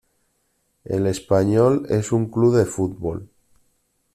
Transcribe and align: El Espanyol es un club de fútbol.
El 0.83 1.05
Espanyol 1.05 1.85
es 1.87 2.11
un 2.11 2.25
club 2.31 2.55
de 2.55 2.65
fútbol. 2.65 3.29